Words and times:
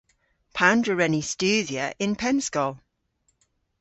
Pandr'a 0.57 0.93
wren 0.97 1.13
ni 1.13 1.23
studhya 1.31 1.85
y'n 2.03 2.13
pennskol? 2.21 2.73